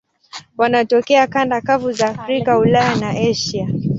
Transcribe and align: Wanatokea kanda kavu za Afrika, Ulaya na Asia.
Wanatokea 0.57 1.27
kanda 1.27 1.61
kavu 1.61 1.91
za 1.91 2.07
Afrika, 2.09 2.57
Ulaya 2.57 2.95
na 2.95 3.09
Asia. 3.09 3.67